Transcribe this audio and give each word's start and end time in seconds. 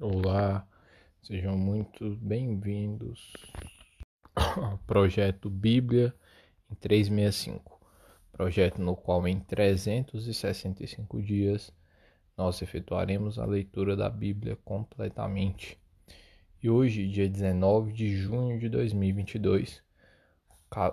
Olá, 0.00 0.64
sejam 1.20 1.58
muito 1.58 2.14
bem-vindos 2.22 3.32
ao 4.32 4.78
projeto 4.86 5.50
Bíblia 5.50 6.14
em 6.70 6.76
365, 6.76 7.80
projeto 8.30 8.80
no 8.80 8.94
qual 8.94 9.26
em 9.26 9.40
365 9.40 11.20
dias 11.20 11.72
nós 12.36 12.62
efetuaremos 12.62 13.40
a 13.40 13.44
leitura 13.44 13.96
da 13.96 14.08
Bíblia 14.08 14.56
completamente. 14.64 15.76
E 16.62 16.70
hoje, 16.70 17.08
dia 17.08 17.28
19 17.28 17.92
de 17.92 18.16
junho 18.16 18.56
de 18.56 18.68
2022, 18.68 19.82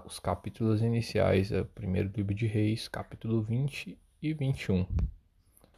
os 0.03 0.17
capítulos 0.17 0.81
iniciais 0.81 1.51
é 1.51 1.61
o 1.61 1.65
primeiro 1.65 2.11
livro 2.11 2.33
de 2.33 2.47
Reis, 2.47 2.87
capítulo 2.87 3.43
20 3.43 3.99
e 4.19 4.33
21. 4.33 4.87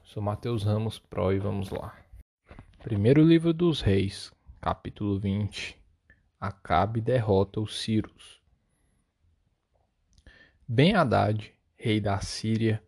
Sou 0.06 0.24
Mateus 0.24 0.64
Ramos 0.64 0.98
Pro 0.98 1.34
e 1.34 1.40
vamos 1.40 1.70
lá. 1.72 2.07
Primeiro 2.80 3.22
livro 3.22 3.54
dos 3.54 3.82
Reis, 3.82 4.32
capítulo 4.62 5.20
20. 5.20 5.78
Acabe 6.40 7.02
derrota 7.02 7.60
os 7.60 7.82
Círios. 7.82 8.40
Ben 10.66 10.94
Haddad, 10.94 11.54
rei 11.76 12.00
da 12.00 12.22
Síria, 12.22 12.82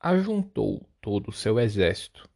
ajuntou 0.00 0.88
todo 1.00 1.28
o 1.28 1.32
seu 1.32 1.60
exército. 1.60 2.28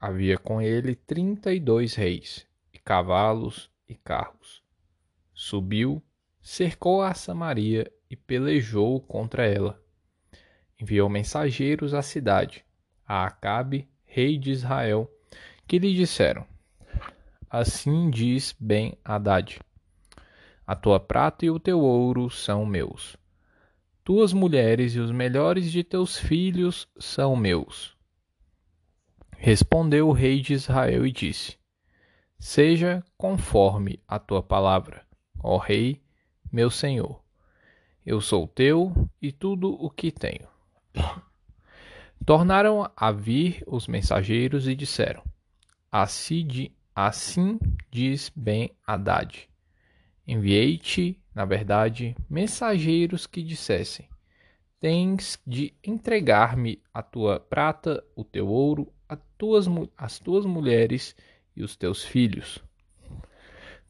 Havia 0.00 0.38
com 0.38 0.60
ele 0.60 0.96
trinta 0.96 1.52
e 1.52 1.60
dois 1.60 1.94
reis, 1.94 2.46
e 2.72 2.78
cavalos 2.78 3.70
e 3.86 3.94
carros. 3.94 4.64
Subiu, 5.34 6.02
cercou 6.40 7.02
a 7.02 7.12
Samaria 7.14 7.92
e 8.08 8.16
pelejou 8.16 9.00
contra 9.02 9.46
ela. 9.46 9.80
Enviou 10.80 11.08
mensageiros 11.10 11.92
à 11.92 12.00
cidade, 12.02 12.64
a 13.06 13.26
Acabe, 13.26 13.89
rei 14.10 14.36
de 14.36 14.50
Israel, 14.50 15.08
que 15.68 15.78
lhe 15.78 15.94
disseram: 15.94 16.44
Assim 17.48 18.10
diz 18.10 18.54
bem 18.58 18.98
Haddad: 19.04 19.60
A 20.66 20.74
tua 20.74 20.98
prata 20.98 21.46
e 21.46 21.50
o 21.50 21.60
teu 21.60 21.80
ouro 21.80 22.28
são 22.28 22.66
meus. 22.66 23.16
Tuas 24.02 24.32
mulheres 24.32 24.96
e 24.96 24.98
os 24.98 25.12
melhores 25.12 25.70
de 25.70 25.84
teus 25.84 26.18
filhos 26.18 26.88
são 26.98 27.36
meus. 27.36 27.96
Respondeu 29.36 30.08
o 30.08 30.12
rei 30.12 30.40
de 30.40 30.54
Israel 30.54 31.06
e 31.06 31.12
disse: 31.12 31.56
Seja 32.36 33.04
conforme 33.16 34.02
a 34.08 34.18
tua 34.18 34.42
palavra, 34.42 35.06
ó 35.40 35.56
rei, 35.56 36.02
meu 36.52 36.68
senhor. 36.68 37.22
Eu 38.04 38.20
sou 38.20 38.48
teu 38.48 38.92
e 39.22 39.30
tudo 39.30 39.72
o 39.72 39.88
que 39.88 40.10
tenho. 40.10 40.48
Tornaram 42.24 42.90
a 42.96 43.10
vir 43.10 43.62
os 43.66 43.86
mensageiros 43.86 44.68
e 44.68 44.74
disseram: 44.74 45.22
Assim, 45.90 46.70
assim 46.94 47.58
diz 47.90 48.30
bem 48.34 48.70
Haddad. 48.86 49.48
Enviei-te, 50.26 51.20
na 51.34 51.44
verdade, 51.44 52.14
mensageiros 52.28 53.26
que 53.26 53.42
dissessem: 53.42 54.08
Tens 54.78 55.40
de 55.46 55.74
entregar-me 55.84 56.80
a 56.92 57.02
tua 57.02 57.40
prata, 57.40 58.04
o 58.14 58.24
teu 58.24 58.48
ouro, 58.48 58.92
tuas, 59.40 59.64
as 59.96 60.18
tuas 60.18 60.44
mulheres 60.44 61.16
e 61.56 61.62
os 61.62 61.74
teus 61.74 62.04
filhos. 62.04 62.62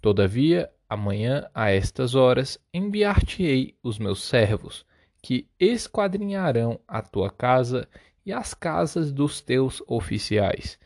Todavia, 0.01 0.71
amanhã 0.89 1.51
a 1.53 1.71
estas 1.71 2.15
horas 2.15 2.57
enviar-te-ei 2.73 3.77
os 3.83 3.99
meus 3.99 4.23
servos, 4.23 4.87
que 5.21 5.49
esquadrinharão 5.59 6.81
a 6.87 7.03
tua 7.03 7.31
casa 7.31 7.89
e 8.31 8.33
as 8.33 8.55
casas 8.55 9.13
dos 9.13 9.41
teus 9.41 9.83
oficiais 9.87 10.79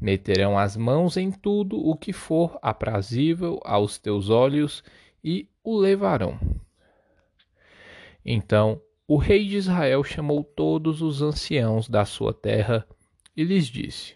Meterão 0.00 0.56
as 0.56 0.76
mãos 0.76 1.16
em 1.16 1.32
tudo 1.32 1.76
o 1.76 1.96
que 1.96 2.12
for 2.12 2.56
aprazível 2.62 3.60
aos 3.64 3.98
teus 3.98 4.30
olhos 4.30 4.84
e 5.24 5.48
o 5.62 5.76
levarão. 5.76 6.38
Então 8.24 8.80
o 9.08 9.16
rei 9.16 9.46
de 9.48 9.56
Israel 9.56 10.04
chamou 10.04 10.44
todos 10.44 11.02
os 11.02 11.20
anciãos 11.20 11.88
da 11.88 12.04
sua 12.04 12.32
terra 12.32 12.86
e 13.36 13.42
lhes 13.42 13.66
disse: 13.66 14.14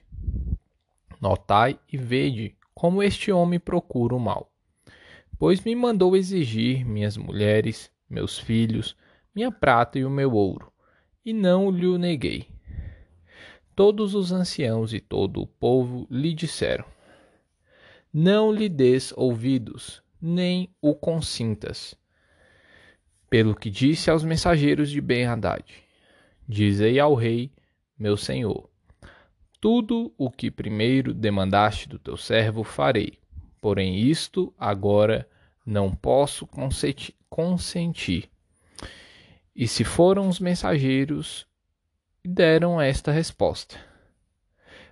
Notai 1.21 1.79
e 1.93 1.97
vede 1.97 2.55
como 2.73 3.03
este 3.03 3.33
homem 3.33 3.59
procura 3.59 4.15
o 4.15 4.21
mal. 4.21 4.53
Pois 5.37 5.65
me 5.65 5.75
mandou 5.75 6.17
exigir 6.17 6.85
minhas 6.85 7.17
mulheres, 7.17 7.91
meus 8.09 8.39
filhos, 8.39 8.97
minha 9.35 9.51
prata 9.51 9.99
e 9.99 10.05
o 10.05 10.11
meu 10.11 10.33
ouro, 10.33 10.73
e 11.25 11.33
não 11.33 11.73
lhe 11.73 11.99
neguei. 11.99 12.47
Todos 13.75 14.15
os 14.15 14.33
anciãos 14.33 14.93
e 14.93 15.01
todo 15.01 15.41
o 15.41 15.47
povo 15.47 16.07
lhe 16.11 16.35
disseram: 16.35 16.85
Não 18.13 18.53
lhe 18.53 18.69
des 18.69 19.15
ouvidos, 19.17 20.03
nem 20.21 20.69
o 20.81 20.95
consintas. 20.95 21.95
Pelo 23.31 23.55
que 23.55 23.71
disse 23.71 24.11
aos 24.11 24.23
mensageiros 24.23 24.91
de 24.91 25.01
Ben-Hadad: 25.01 25.65
Dizei 26.47 27.01
ao 27.01 27.15
rei, 27.15 27.51
meu 27.99 28.15
senhor: 28.15 28.69
Tudo 29.59 30.13
o 30.19 30.31
que 30.31 30.51
primeiro 30.51 31.15
demandaste 31.15 31.89
do 31.89 31.99
teu 31.99 32.19
servo 32.19 32.63
farei, 32.63 33.19
porém 33.59 33.97
isto 33.97 34.53
agora 34.59 35.27
não 35.65 35.95
posso 35.95 36.47
consentir. 37.31 38.29
E 39.57 39.67
se 39.67 39.83
foram 39.83 40.29
os 40.29 40.39
mensageiros 40.39 41.47
deram 42.25 42.81
esta 42.81 43.11
resposta. 43.11 43.77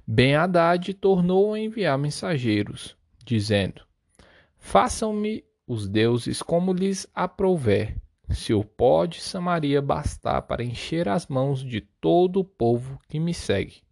Ben 0.04 0.34
Haddad 0.34 0.92
tornou 0.94 1.54
a 1.54 1.60
enviar 1.60 1.96
mensageiros, 1.96 2.96
dizendo: 3.24 3.82
Façam-me 4.58 5.44
os 5.66 5.88
deuses 5.88 6.42
como 6.42 6.72
lhes 6.72 7.06
aprouver, 7.14 7.96
se 8.28 8.52
o 8.52 8.64
pó 8.64 9.06
de 9.06 9.20
Samaria 9.20 9.80
bastar 9.80 10.42
para 10.42 10.64
encher 10.64 11.08
as 11.08 11.28
mãos 11.28 11.62
de 11.62 11.80
todo 11.80 12.40
o 12.40 12.44
povo 12.44 12.98
que 13.08 13.20
me 13.20 13.32
segue. 13.32 13.82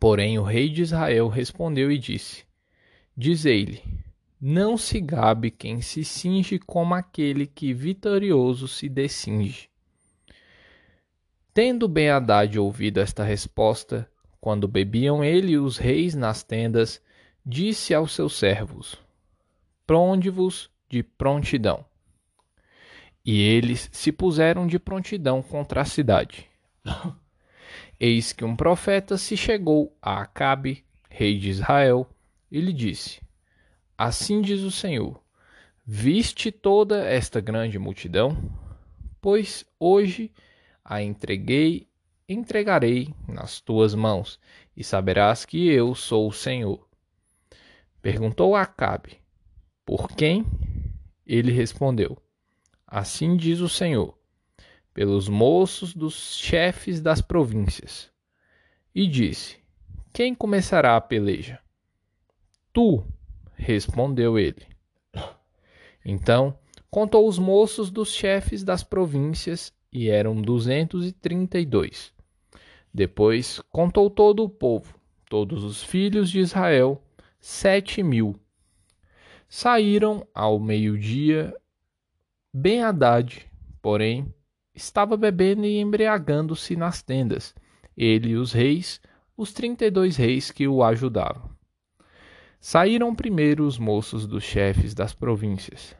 Porém 0.00 0.38
o 0.38 0.42
rei 0.42 0.70
de 0.70 0.80
Israel 0.82 1.28
respondeu 1.28 1.92
e 1.92 1.98
disse: 1.98 2.44
Dizei-lhe: 3.14 3.82
Não 4.40 4.78
se 4.78 5.00
gabe 5.00 5.50
quem 5.50 5.82
se 5.82 6.02
cinge 6.02 6.58
como 6.58 6.94
aquele 6.94 7.46
que 7.46 7.74
vitorioso 7.74 8.66
se 8.66 8.88
descinge. 8.88 9.68
Tendo 11.60 11.88
Ben 11.88 12.10
Haddad 12.10 12.56
ouvido 12.56 13.00
esta 13.00 13.24
resposta, 13.24 14.08
quando 14.40 14.68
bebiam 14.68 15.24
ele 15.24 15.54
e 15.54 15.58
os 15.58 15.76
reis 15.76 16.14
nas 16.14 16.44
tendas, 16.44 17.02
disse 17.44 17.92
aos 17.92 18.12
seus 18.12 18.38
servos: 18.38 18.96
Pronde-vos 19.84 20.70
de 20.88 21.02
prontidão. 21.02 21.84
E 23.24 23.42
eles 23.42 23.90
se 23.92 24.12
puseram 24.12 24.68
de 24.68 24.78
prontidão 24.78 25.42
contra 25.42 25.80
a 25.80 25.84
cidade. 25.84 26.48
Eis 27.98 28.32
que 28.32 28.44
um 28.44 28.54
profeta 28.54 29.18
se 29.18 29.36
chegou 29.36 29.98
a 30.00 30.20
Acabe, 30.20 30.84
rei 31.10 31.40
de 31.40 31.50
Israel, 31.50 32.08
e 32.52 32.60
lhe 32.60 32.72
disse: 32.72 33.20
Assim 33.98 34.40
diz 34.40 34.60
o 34.60 34.70
Senhor: 34.70 35.20
Viste 35.84 36.52
toda 36.52 37.04
esta 37.04 37.40
grande 37.40 37.80
multidão? 37.80 38.48
Pois 39.20 39.66
hoje 39.80 40.30
a 40.90 41.02
entreguei, 41.02 41.86
entregarei 42.26 43.14
nas 43.28 43.60
tuas 43.60 43.94
mãos, 43.94 44.40
e 44.74 44.82
saberás 44.82 45.44
que 45.44 45.68
eu 45.68 45.94
sou 45.94 46.26
o 46.26 46.32
Senhor. 46.32 46.88
Perguntou 48.00 48.56
Acabe: 48.56 49.18
Por 49.84 50.08
quem? 50.08 50.46
Ele 51.26 51.52
respondeu: 51.52 52.16
Assim 52.86 53.36
diz 53.36 53.60
o 53.60 53.68
Senhor, 53.68 54.18
pelos 54.94 55.28
moços 55.28 55.92
dos 55.92 56.38
chefes 56.38 57.02
das 57.02 57.20
províncias. 57.20 58.10
E 58.94 59.06
disse: 59.06 59.58
Quem 60.10 60.34
começará 60.34 60.96
a 60.96 61.02
peleja? 61.02 61.60
Tu, 62.72 63.04
respondeu 63.52 64.38
ele. 64.38 64.66
Então 66.02 66.58
contou 66.90 67.28
os 67.28 67.38
moços 67.38 67.90
dos 67.90 68.14
chefes 68.14 68.64
das 68.64 68.82
províncias 68.82 69.76
e 69.92 70.08
eram 70.08 70.40
duzentos 70.40 71.06
e 71.06 71.12
trinta 71.12 71.58
e 71.58 71.64
dois. 71.66 72.12
Depois 72.92 73.60
contou 73.70 74.10
todo 74.10 74.44
o 74.44 74.48
povo, 74.48 74.94
todos 75.28 75.62
os 75.64 75.82
filhos 75.82 76.30
de 76.30 76.40
Israel, 76.40 77.02
sete 77.38 78.02
mil. 78.02 78.34
Saíram 79.48 80.26
ao 80.34 80.58
meio-dia. 80.58 81.54
Ben 82.52 82.82
Haddad, 82.82 83.46
porém, 83.80 84.32
estava 84.74 85.16
bebendo 85.16 85.64
e 85.64 85.78
embriagando-se 85.78 86.76
nas 86.76 87.02
tendas, 87.02 87.54
ele 87.96 88.30
e 88.30 88.36
os 88.36 88.52
reis, 88.52 89.00
os 89.36 89.52
trinta 89.52 89.84
e 89.84 89.90
dois 89.90 90.16
reis 90.16 90.50
que 90.50 90.66
o 90.66 90.82
ajudavam. 90.82 91.50
Saíram 92.60 93.14
primeiro 93.14 93.64
os 93.64 93.78
moços 93.78 94.26
dos 94.26 94.42
chefes 94.42 94.94
das 94.94 95.14
províncias, 95.14 95.94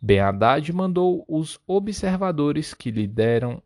ben 0.00 0.20
Haddad 0.20 0.72
mandou 0.72 1.24
os 1.28 1.58
observadores 1.66 2.74
que 2.74 2.90
lhe 2.90 3.06
deram 3.06 3.62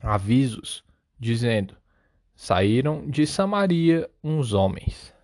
avisos, 0.00 0.84
dizendo: 1.18 1.76
saíram 2.34 3.06
de 3.06 3.26
Samaria 3.26 4.08
uns 4.24 4.54
homens. 4.54 5.14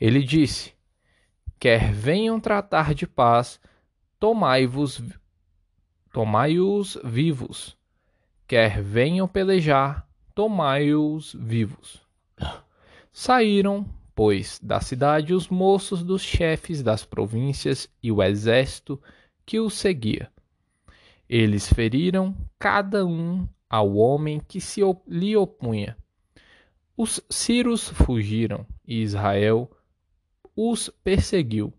Ele 0.00 0.22
disse: 0.22 0.72
Quer 1.58 1.92
venham 1.92 2.38
tratar 2.38 2.94
de 2.94 3.06
paz, 3.06 3.60
tomai-vos 4.20 5.02
tomai-os 6.12 6.96
vivos. 7.02 7.76
Quer 8.46 8.80
venham 8.80 9.26
pelejar, 9.26 10.08
tomai-os 10.32 11.34
vivos. 11.34 12.00
Saíram, 13.12 13.84
pois, 14.14 14.60
da 14.62 14.80
cidade 14.80 15.34
os 15.34 15.48
moços 15.48 16.02
dos 16.02 16.22
chefes 16.22 16.82
das 16.82 17.04
províncias 17.04 17.88
e 18.02 18.12
o 18.12 18.22
exército 18.22 19.00
que 19.44 19.58
os 19.58 19.74
seguia. 19.74 20.30
Eles 21.28 21.72
feriram 21.72 22.36
cada 22.58 23.04
um 23.04 23.48
ao 23.68 23.96
homem 23.96 24.40
que 24.40 24.60
se 24.60 24.80
lhe 25.08 25.36
opunha. 25.36 25.96
Os 26.96 27.20
sírios 27.28 27.88
fugiram 27.88 28.64
e 28.86 29.02
Israel 29.02 29.70
os 30.54 30.88
perseguiu. 31.02 31.72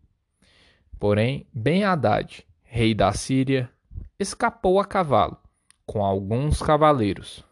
Porém, 1.00 1.48
Ben-Hadad, 1.54 2.46
rei 2.64 2.94
da 2.94 3.14
Síria, 3.14 3.70
escapou 4.20 4.80
a 4.80 4.86
cavalo, 4.86 5.38
com 5.86 6.04
alguns 6.04 6.62
cavaleiros. 6.62 7.46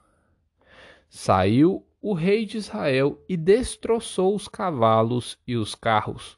Saiu 1.07 1.85
o 2.03 2.13
rei 2.13 2.45
de 2.45 2.57
Israel 2.57 3.17
e 3.29 3.37
destroçou 3.37 4.35
os 4.35 4.49
cavalos 4.49 5.37
e 5.47 5.55
os 5.55 5.73
carros, 5.73 6.37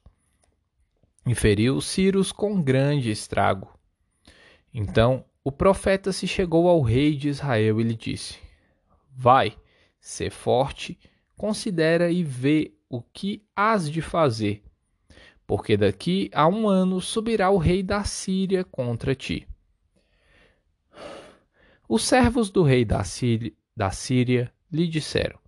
feriu 1.33 1.77
os 1.77 1.85
Círios 1.85 2.31
com 2.31 2.61
grande 2.61 3.09
estrago. 3.09 3.67
Então 4.71 5.25
o 5.43 5.51
profeta 5.51 6.11
se 6.11 6.27
chegou 6.27 6.69
ao 6.69 6.81
rei 6.81 7.15
de 7.15 7.29
Israel 7.29 7.81
e 7.81 7.83
lhe 7.83 7.95
disse: 7.95 8.37
Vai, 9.11 9.57
sê 9.99 10.29
forte, 10.29 10.99
considera 11.35 12.11
e 12.11 12.23
vê 12.23 12.71
o 12.87 13.01
que 13.01 13.43
hás 13.55 13.89
de 13.89 14.03
fazer, 14.03 14.63
porque 15.47 15.75
daqui 15.75 16.29
a 16.31 16.47
um 16.47 16.69
ano 16.69 17.01
subirá 17.01 17.49
o 17.49 17.57
rei 17.57 17.81
da 17.81 18.03
Síria 18.03 18.63
contra 18.63 19.15
ti. 19.15 19.47
Os 21.89 22.03
servos 22.03 22.51
do 22.51 22.61
rei 22.61 22.85
da 22.85 23.03
Síria, 23.03 23.51
da 23.75 23.89
Síria 23.89 24.53
lhe 24.71 24.87
disseram: 24.87 25.43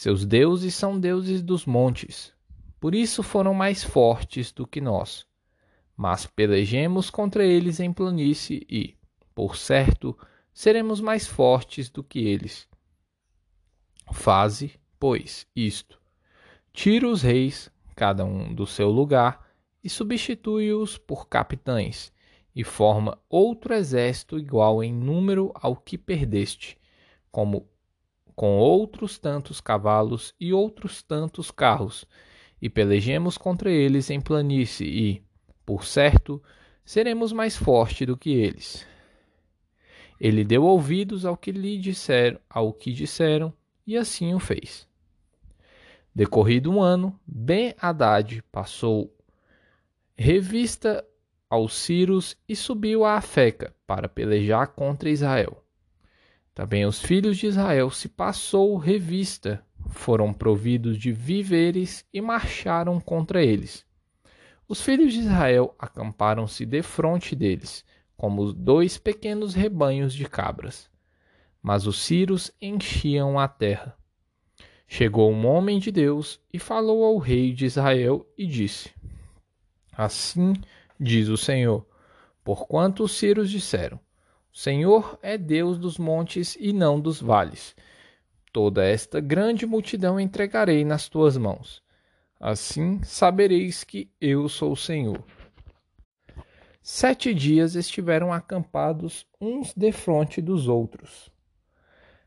Seus 0.00 0.24
deuses 0.24 0.76
são 0.76 0.96
deuses 0.96 1.42
dos 1.42 1.66
montes, 1.66 2.32
por 2.78 2.94
isso 2.94 3.20
foram 3.20 3.52
mais 3.52 3.82
fortes 3.82 4.52
do 4.52 4.64
que 4.64 4.80
nós. 4.80 5.26
Mas 5.96 6.24
pelejemos 6.24 7.10
contra 7.10 7.44
eles 7.44 7.80
em 7.80 7.92
planície 7.92 8.64
e, 8.70 8.94
por 9.34 9.56
certo, 9.56 10.16
seremos 10.54 11.00
mais 11.00 11.26
fortes 11.26 11.90
do 11.90 12.04
que 12.04 12.20
eles. 12.20 12.68
Faze, 14.12 14.78
pois, 15.00 15.48
isto: 15.56 16.00
tira 16.72 17.08
os 17.08 17.20
reis, 17.20 17.68
cada 17.96 18.24
um 18.24 18.54
do 18.54 18.68
seu 18.68 18.90
lugar, 18.90 19.50
e 19.82 19.90
substitui-os 19.90 20.96
por 20.96 21.26
capitães, 21.26 22.12
e 22.54 22.62
forma 22.62 23.18
outro 23.28 23.74
exército 23.74 24.38
igual 24.38 24.80
em 24.80 24.92
número 24.94 25.50
ao 25.56 25.74
que 25.74 25.98
perdeste, 25.98 26.78
como 27.32 27.68
com 28.38 28.56
outros 28.56 29.18
tantos 29.18 29.60
cavalos 29.60 30.32
e 30.38 30.52
outros 30.52 31.02
tantos 31.02 31.50
carros, 31.50 32.04
e 32.62 32.70
pelejemos 32.70 33.36
contra 33.36 33.68
eles 33.68 34.10
em 34.10 34.20
planície, 34.20 34.86
e, 34.86 35.22
por 35.66 35.84
certo, 35.84 36.40
seremos 36.84 37.32
mais 37.32 37.56
fortes 37.56 38.06
do 38.06 38.16
que 38.16 38.30
eles. 38.30 38.86
Ele 40.20 40.44
deu 40.44 40.62
ouvidos 40.62 41.24
ao 41.24 41.36
que 41.36 41.50
lhe 41.50 41.76
disseram, 41.78 42.38
ao 42.48 42.72
que 42.72 42.92
disseram, 42.92 43.52
e 43.84 43.96
assim 43.96 44.32
o 44.32 44.38
fez. 44.38 44.86
Decorrido 46.14 46.70
um 46.70 46.80
ano, 46.80 47.18
Ben-Hadad 47.26 48.40
passou 48.52 49.12
revista 50.16 51.04
aos 51.50 51.74
Círios 51.74 52.36
e 52.48 52.54
subiu 52.54 53.04
a 53.04 53.16
Afeca 53.16 53.74
para 53.84 54.08
pelejar 54.08 54.68
contra 54.68 55.10
Israel. 55.10 55.60
Também 56.58 56.84
os 56.84 57.00
filhos 57.00 57.38
de 57.38 57.46
Israel 57.46 57.88
se 57.88 58.08
passou 58.08 58.76
revista, 58.78 59.64
foram 59.90 60.34
providos 60.34 60.98
de 60.98 61.12
víveres 61.12 62.04
e 62.12 62.20
marcharam 62.20 62.98
contra 62.98 63.40
eles. 63.40 63.86
Os 64.66 64.82
filhos 64.82 65.12
de 65.12 65.20
Israel 65.20 65.72
acamparam-se 65.78 66.66
defronte 66.66 67.36
deles, 67.36 67.84
como 68.16 68.52
dois 68.52 68.98
pequenos 68.98 69.54
rebanhos 69.54 70.12
de 70.12 70.28
cabras. 70.28 70.90
Mas 71.62 71.86
os 71.86 72.00
círios 72.00 72.50
enchiam 72.60 73.38
a 73.38 73.46
terra. 73.46 73.96
Chegou 74.88 75.30
um 75.30 75.46
homem 75.46 75.78
de 75.78 75.92
Deus 75.92 76.40
e 76.52 76.58
falou 76.58 77.04
ao 77.04 77.18
rei 77.18 77.52
de 77.52 77.66
Israel 77.66 78.28
e 78.36 78.44
disse: 78.44 78.90
Assim 79.92 80.54
diz 80.98 81.28
o 81.28 81.36
Senhor, 81.36 81.86
porquanto 82.42 83.04
os 83.04 83.12
círios 83.12 83.48
disseram: 83.48 84.00
Senhor 84.52 85.18
é 85.22 85.38
Deus 85.38 85.78
dos 85.78 85.98
montes 85.98 86.56
e 86.58 86.72
não 86.72 87.00
dos 87.00 87.20
vales. 87.20 87.76
Toda 88.52 88.84
esta 88.84 89.20
grande 89.20 89.66
multidão 89.66 90.18
entregarei 90.18 90.84
nas 90.84 91.08
tuas 91.08 91.36
mãos. 91.36 91.82
Assim 92.40 93.02
sabereis 93.02 93.84
que 93.84 94.10
eu 94.20 94.48
sou 94.48 94.72
o 94.72 94.76
Senhor. 94.76 95.22
Sete 96.80 97.34
dias 97.34 97.74
estiveram 97.74 98.32
acampados 98.32 99.26
uns 99.40 99.74
defronte 99.74 100.40
dos 100.40 100.68
outros. 100.68 101.30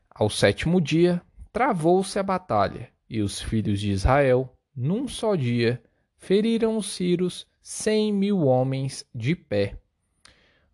Ao 0.08 0.30
sétimo 0.30 0.80
dia, 0.80 1.20
travou-se 1.52 2.18
a 2.18 2.22
batalha, 2.22 2.88
e 3.08 3.20
os 3.20 3.40
filhos 3.40 3.80
de 3.80 3.90
Israel, 3.90 4.56
num 4.74 5.08
só 5.08 5.34
dia, 5.34 5.82
feriram 6.16 6.76
os 6.76 6.92
Círios 6.92 7.46
cem 7.60 8.12
mil 8.12 8.42
homens 8.42 9.04
de 9.14 9.34
pé. 9.34 9.81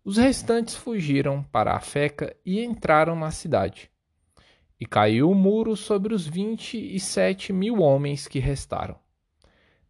Os 0.09 0.17
restantes 0.17 0.73
fugiram 0.73 1.43
para 1.43 1.75
a 1.75 1.79
Feca 1.79 2.35
e 2.43 2.65
entraram 2.65 3.15
na 3.15 3.29
cidade. 3.29 3.91
E 4.79 4.83
caiu 4.83 5.29
o 5.29 5.35
muro 5.35 5.75
sobre 5.77 6.15
os 6.15 6.25
vinte 6.25 6.79
e 6.79 6.99
sete 6.99 7.53
mil 7.53 7.79
homens 7.81 8.27
que 8.27 8.39
restaram. 8.39 8.97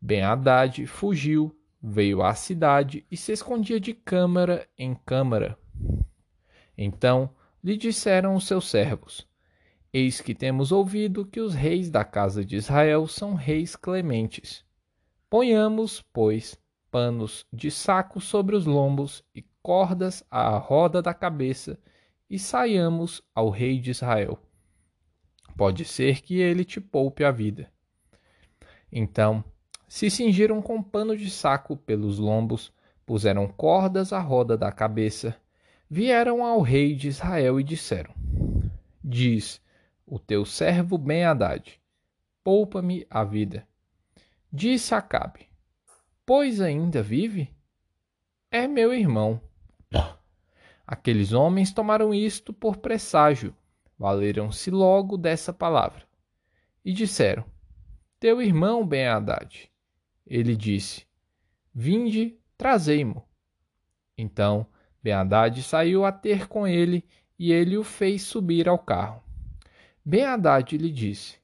Ben-Hadad 0.02 0.86
fugiu, 0.88 1.58
veio 1.82 2.22
à 2.22 2.34
cidade 2.34 3.06
e 3.10 3.16
se 3.16 3.32
escondia 3.32 3.80
de 3.80 3.94
câmara 3.94 4.68
em 4.78 4.94
câmara. 4.94 5.58
Então 6.78 7.30
lhe 7.64 7.78
disseram 7.78 8.36
os 8.36 8.46
seus 8.46 8.70
servos: 8.70 9.26
Eis 9.94 10.20
que 10.20 10.36
temos 10.36 10.74
ouvido 10.74 11.26
que 11.26 11.40
os 11.40 11.54
reis 11.54 11.90
da 11.90 12.04
casa 12.04 12.44
de 12.44 12.58
Israel 12.58 13.08
são 13.08 13.36
reis 13.36 13.74
clementes. 13.74 14.66
Ponhamos, 15.30 16.02
pois, 16.12 16.60
panos 16.92 17.46
de 17.54 17.72
saco 17.72 18.20
sobre 18.20 18.54
os 18.54 18.66
lombos 18.66 19.24
e 19.34 19.42
cordas 19.70 20.24
à 20.32 20.58
roda 20.58 21.00
da 21.00 21.14
cabeça 21.14 21.78
e 22.28 22.40
saiamos 22.40 23.22
ao 23.36 23.52
rei 23.52 23.80
de 23.80 23.92
Israel. 23.92 24.40
Pode 25.56 25.86
ser 25.86 26.24
que 26.24 26.40
ele 26.40 26.66
te 26.66 26.82
poupe 26.82 27.24
a 27.24 27.30
vida. 27.30 27.72
Então 28.92 29.44
se 29.88 30.10
cingiram 30.10 30.60
com 30.60 30.82
pano 30.82 31.16
de 31.16 31.30
saco 31.30 31.78
pelos 31.78 32.18
lombos, 32.18 32.74
puseram 33.06 33.48
cordas 33.48 34.12
à 34.12 34.20
roda 34.20 34.58
da 34.58 34.72
cabeça, 34.72 35.40
vieram 35.88 36.44
ao 36.44 36.62
rei 36.62 36.96
de 36.96 37.08
Israel 37.08 37.60
e 37.60 37.64
disseram: 37.64 38.16
Diz 39.04 39.62
o 40.04 40.18
teu 40.18 40.46
servo 40.46 40.98
Ben-Hadad: 40.98 41.80
Poupa-me 42.44 43.06
a 43.08 43.24
vida. 43.24 43.68
Disse 44.52 44.96
Acabe: 44.96 45.46
Pois 46.26 46.60
ainda 46.60 47.04
vive? 47.04 47.56
É 48.50 48.68
meu 48.68 48.92
irmão. 48.92 49.40
Aqueles 50.92 51.34
homens 51.34 51.72
tomaram 51.72 52.12
isto 52.12 52.52
por 52.52 52.78
presságio, 52.78 53.56
valeram-se 53.96 54.72
logo 54.72 55.18
dessa 55.18 55.54
palavra. 55.54 56.04
E 56.84 56.92
disseram: 56.92 57.46
Teu 58.20 58.42
irmão 58.42 58.84
Ben-Hadad. 58.84 59.70
Ele 60.26 60.56
disse: 60.56 61.06
Vinde, 61.72 62.36
trazei-mo. 62.58 63.24
Então 64.18 64.66
Ben-Hadad 65.04 65.62
saiu 65.62 66.04
a 66.06 66.12
ter 66.12 66.48
com 66.48 66.68
ele 66.68 67.06
e 67.38 67.52
ele 67.52 67.78
o 67.78 67.84
fez 67.84 68.24
subir 68.24 68.68
ao 68.68 68.80
carro. 68.80 69.22
Ben-Hadad 70.04 70.76
lhe 70.76 70.92
disse: 70.92 71.38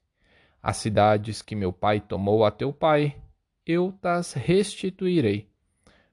As 0.60 0.78
cidades 0.78 1.40
que 1.40 1.54
meu 1.54 1.72
pai 1.72 2.00
tomou 2.00 2.44
a 2.44 2.50
teu 2.50 2.72
pai, 2.72 3.16
eu 3.64 3.92
tas 4.02 4.32
restituirei. 4.32 5.48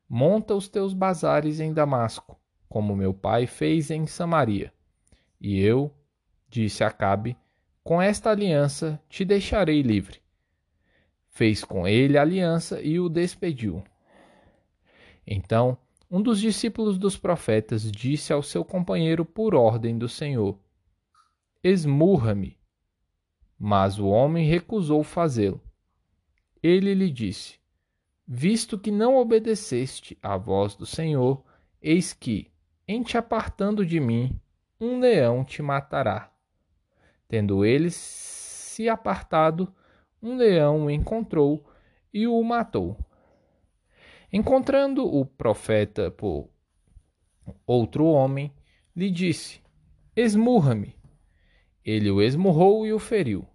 Monta 0.08 0.54
os 0.54 0.68
teus 0.68 0.94
bazares 0.94 1.60
em 1.60 1.74
Damasco, 1.74 2.40
como 2.70 2.96
meu 2.96 3.14
pai 3.14 3.48
fez 3.48 3.90
em 3.90 4.06
Samaria. 4.06 4.74
E 5.40 5.60
eu, 5.60 5.94
disse 6.50 6.84
Acabe, 6.84 7.38
com 7.84 8.02
esta 8.02 8.30
aliança 8.30 9.02
te 9.10 9.26
deixarei 9.26 9.82
livre. 9.82 10.22
Fez 11.28 11.64
com 11.64 11.88
ele 11.88 12.18
aliança 12.18 12.82
e 12.82 13.00
o 13.00 13.10
despediu. 13.10 13.84
Então, 15.26 15.78
um 16.10 16.22
dos 16.22 16.40
discípulos 16.40 16.98
dos 16.98 17.18
profetas 17.18 17.92
disse 17.92 18.32
ao 18.32 18.44
seu 18.44 18.64
companheiro 18.64 19.26
por 19.26 19.56
ordem 19.56 19.98
do 19.98 20.08
Senhor: 20.08 20.60
Esmurra-me. 21.64 22.58
Mas 23.58 23.98
o 23.98 24.08
homem 24.08 24.48
recusou 24.48 25.04
fazê-lo. 25.04 25.60
Ele 26.62 26.94
lhe 26.94 27.10
disse: 27.10 27.60
Visto 28.28 28.80
que 28.80 28.90
não 28.90 29.18
obedeceste 29.18 30.18
à 30.22 30.38
voz 30.38 30.76
do 30.76 30.86
Senhor, 30.86 31.44
eis 31.82 32.14
que, 32.14 32.52
em 32.88 33.04
te 33.04 33.18
apartando 33.18 33.86
de 33.86 34.00
mim, 34.00 34.40
um 34.80 35.00
leão 35.00 35.44
te 35.44 35.62
matará. 35.62 36.32
Tendo 37.28 37.66
ele 37.66 37.90
se 37.92 38.88
apartado, 38.88 39.74
um 40.22 40.38
leão 40.38 40.86
o 40.86 40.90
encontrou 40.90 41.66
e 42.14 42.26
o 42.26 42.42
matou. 42.44 42.98
Encontrando 44.32 45.06
o 45.06 45.26
profeta 45.26 46.10
por 46.10 46.50
outro 47.68 48.06
homem, 48.06 48.54
lhe 48.96 49.12
disse: 49.12 49.62
Esmurra-me. 50.16 50.96
Ele 51.84 52.10
o 52.10 52.22
esmurrou 52.22 52.86
e 52.86 52.94
o 52.94 53.00
feriu. 53.00 53.46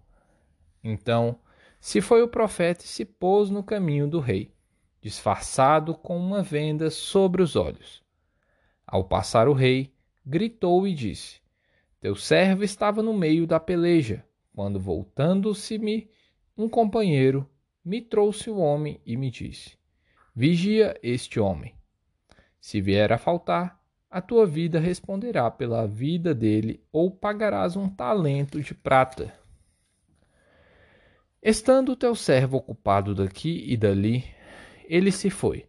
Então 0.83 1.39
se 1.79 2.01
foi 2.01 2.21
o 2.21 2.27
profeta 2.27 2.83
e 2.83 2.87
se 2.87 3.05
pôs 3.05 3.49
no 3.49 3.63
caminho 3.63 4.07
do 4.07 4.19
rei, 4.19 4.53
disfarçado 5.01 5.95
com 5.95 6.17
uma 6.17 6.41
venda 6.41 6.89
sobre 6.89 7.41
os 7.41 7.55
olhos. 7.55 8.03
Ao 8.85 9.03
passar 9.03 9.47
o 9.47 9.53
rei, 9.53 9.93
gritou 10.25 10.87
e 10.87 10.93
disse: 10.93 11.39
Teu 11.99 12.15
servo 12.15 12.63
estava 12.63 13.01
no 13.01 13.13
meio 13.13 13.45
da 13.47 13.59
peleja, 13.59 14.25
quando 14.53 14.79
voltando-se-me 14.79 16.09
um 16.57 16.67
companheiro, 16.67 17.49
me 17.83 18.01
trouxe 18.01 18.49
o 18.49 18.57
homem 18.57 18.99
e 19.05 19.15
me 19.15 19.31
disse: 19.31 19.77
Vigia 20.35 20.99
este 21.01 21.39
homem. 21.39 21.75
Se 22.59 22.81
vier 22.81 23.11
a 23.13 23.17
faltar, 23.17 23.79
a 24.09 24.21
tua 24.21 24.45
vida 24.45 24.79
responderá 24.79 25.49
pela 25.51 25.87
vida 25.87 26.33
dele, 26.33 26.83
ou 26.91 27.11
pagarás 27.11 27.75
um 27.75 27.87
talento 27.87 28.61
de 28.61 28.73
prata. 28.73 29.33
Estando 31.41 31.93
o 31.93 31.95
teu 31.95 32.15
servo 32.15 32.57
ocupado 32.57 33.15
daqui 33.15 33.63
e 33.67 33.77
dali, 33.77 34.25
ele 34.89 35.11
se 35.11 35.29
foi. 35.29 35.67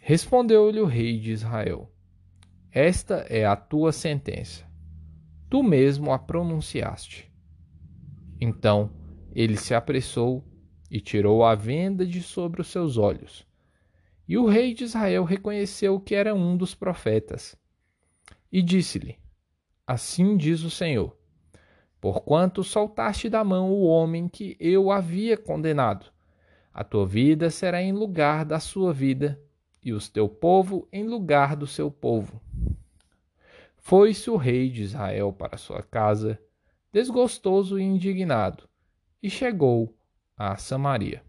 Respondeu-lhe 0.00 0.80
o 0.80 0.86
rei 0.86 1.20
de 1.20 1.30
Israel: 1.30 1.88
Esta 2.72 3.24
é 3.28 3.46
a 3.46 3.54
tua 3.54 3.92
sentença. 3.92 4.66
Tu 5.48 5.62
mesmo 5.62 6.12
a 6.12 6.18
pronunciaste. 6.18 7.32
Então 8.40 8.90
ele 9.32 9.56
se 9.56 9.72
apressou 9.72 10.44
e 10.90 11.00
tirou 11.00 11.44
a 11.44 11.54
venda 11.54 12.04
de 12.04 12.20
sobre 12.20 12.60
os 12.60 12.66
seus 12.66 12.98
olhos. 12.98 13.46
E 14.26 14.36
o 14.36 14.46
rei 14.46 14.74
de 14.74 14.82
Israel 14.82 15.22
reconheceu 15.22 16.00
que 16.00 16.14
era 16.14 16.34
um 16.34 16.56
dos 16.56 16.74
profetas. 16.74 17.56
E 18.50 18.60
disse-lhe: 18.60 19.16
Assim 19.86 20.36
diz 20.36 20.64
o 20.64 20.70
Senhor: 20.70 21.16
Porquanto 22.00 22.64
soltaste 22.64 23.28
da 23.28 23.44
mão 23.44 23.70
o 23.70 23.84
homem 23.84 24.26
que 24.26 24.56
eu 24.58 24.90
havia 24.90 25.36
condenado, 25.36 26.12
a 26.72 26.82
tua 26.82 27.06
vida 27.06 27.50
será 27.50 27.82
em 27.82 27.92
lugar 27.92 28.44
da 28.44 28.58
sua 28.58 28.92
vida, 28.92 29.40
e 29.84 29.92
o 29.92 30.00
teu 30.00 30.28
povo 30.28 30.88
em 30.92 31.04
lugar 31.06 31.56
do 31.56 31.66
seu 31.66 31.90
povo. 31.90 32.40
Foi-se 33.76 34.30
o 34.30 34.36
rei 34.36 34.70
de 34.70 34.82
Israel 34.82 35.32
para 35.32 35.56
sua 35.56 35.82
casa, 35.82 36.40
desgostoso 36.92 37.78
e 37.78 37.82
indignado, 37.82 38.68
e 39.20 39.28
chegou 39.28 39.94
a 40.36 40.56
Samaria. 40.56 41.22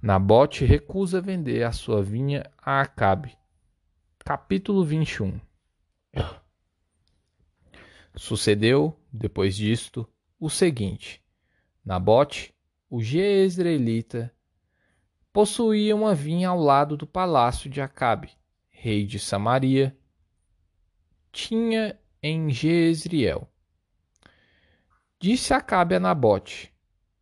Nabote 0.00 0.64
recusa 0.64 1.20
vender 1.20 1.62
a 1.62 1.72
sua 1.72 2.02
vinha 2.02 2.50
a 2.58 2.80
Acabe. 2.80 3.36
Capítulo 4.18 4.84
21 4.84 5.40
Sucedeu, 8.14 8.98
depois 9.12 9.54
disto, 9.54 10.08
o 10.38 10.50
seguinte: 10.50 11.22
Nabote, 11.84 12.54
o 12.88 13.02
Jezreelita, 13.02 14.34
possuía 15.32 15.94
uma 15.94 16.14
vinha 16.14 16.48
ao 16.48 16.58
lado 16.58 16.96
do 16.96 17.06
palácio 17.06 17.68
de 17.68 17.80
Acabe, 17.80 18.30
rei 18.70 19.06
de 19.06 19.18
Samaria. 19.18 19.96
Tinha 21.32 21.98
em 22.22 22.50
Jezreel 22.50 23.48
Disse 25.18 25.54
Acabe 25.54 25.94
a 25.94 26.00
Nabote: 26.00 26.74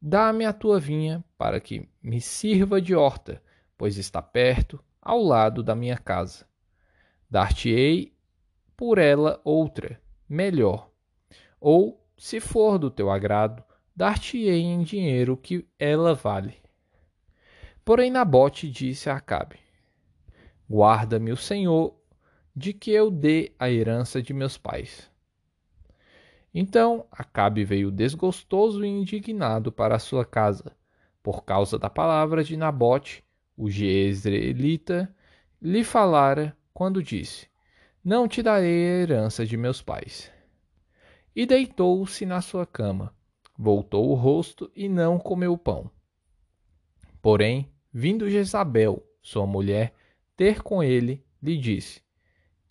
Dá-me 0.02 0.44
a 0.44 0.52
tua 0.52 0.80
vinha 0.80 1.24
para 1.38 1.60
que 1.60 1.88
me 2.02 2.20
sirva 2.20 2.80
de 2.80 2.92
horta, 2.92 3.40
pois 3.78 3.96
está 3.96 4.20
perto, 4.20 4.82
ao 5.00 5.22
lado 5.22 5.62
da 5.62 5.76
minha 5.76 5.96
casa. 5.96 6.44
Dar-te-ei 7.30 8.12
por 8.76 8.98
ela 8.98 9.40
outra, 9.44 10.00
melhor. 10.28 10.90
Ou, 11.60 12.03
se 12.16 12.40
for 12.40 12.78
do 12.78 12.90
teu 12.90 13.10
agrado, 13.10 13.62
dar-te-ei 13.94 14.62
em 14.62 14.82
dinheiro 14.82 15.36
que 15.36 15.66
ela 15.78 16.14
vale. 16.14 16.56
Porém 17.84 18.10
Nabote 18.10 18.70
disse 18.70 19.10
a 19.10 19.16
Acabe: 19.16 19.58
Guarda-me 20.68 21.32
o 21.32 21.36
Senhor 21.36 21.94
de 22.56 22.72
que 22.72 22.90
eu 22.90 23.10
dê 23.10 23.52
a 23.58 23.70
herança 23.70 24.22
de 24.22 24.32
meus 24.32 24.56
pais. 24.56 25.10
Então 26.52 27.06
Acabe 27.10 27.64
veio 27.64 27.90
desgostoso 27.90 28.84
e 28.84 28.88
indignado 28.88 29.72
para 29.72 29.96
a 29.96 29.98
sua 29.98 30.24
casa, 30.24 30.76
por 31.22 31.44
causa 31.44 31.78
da 31.78 31.90
palavra 31.90 32.44
de 32.44 32.56
Nabote, 32.56 33.24
o 33.56 33.68
Jezreelita, 33.68 35.14
lhe 35.60 35.82
falara 35.84 36.56
quando 36.72 37.02
disse: 37.02 37.48
Não 38.04 38.28
te 38.28 38.42
darei 38.42 38.86
a 38.86 39.02
herança 39.02 39.44
de 39.44 39.56
meus 39.56 39.82
pais. 39.82 40.33
E 41.34 41.46
deitou-se 41.46 42.24
na 42.24 42.40
sua 42.40 42.64
cama, 42.64 43.14
voltou 43.58 44.10
o 44.10 44.14
rosto 44.14 44.70
e 44.74 44.88
não 44.88 45.18
comeu 45.18 45.56
pão. 45.58 45.90
Porém, 47.20 47.72
vindo 47.92 48.30
Jezabel, 48.30 49.02
sua 49.20 49.46
mulher, 49.46 49.94
ter 50.36 50.62
com 50.62 50.82
ele, 50.82 51.24
lhe 51.42 51.56
disse: 51.56 52.04